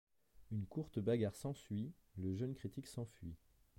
Une 0.49 0.65
courte 0.65 0.97
bagarre 0.97 1.35
s'ensuit, 1.35 1.91
le 2.17 2.33
jeune 2.33 2.55
critique 2.55 2.87
s'enfuit. 2.87 3.35